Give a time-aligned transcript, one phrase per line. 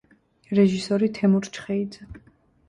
[0.59, 2.11] რეჟისორი თემურ ჩხეიძე.